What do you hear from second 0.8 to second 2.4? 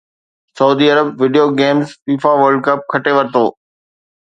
Arab video games FIFA